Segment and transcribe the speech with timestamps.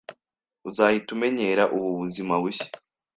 [0.67, 2.69] Uzahita umenyera ubu buzima bushya